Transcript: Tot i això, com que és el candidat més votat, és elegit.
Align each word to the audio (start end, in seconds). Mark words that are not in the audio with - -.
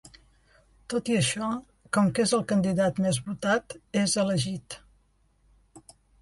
Tot 0.93 1.09
i 1.11 1.17
això, 1.17 1.49
com 1.97 2.09
que 2.19 2.25
és 2.27 2.33
el 2.37 2.41
candidat 2.53 3.03
més 3.07 3.19
votat, 3.27 3.77
és 4.05 4.17
elegit. 4.25 4.79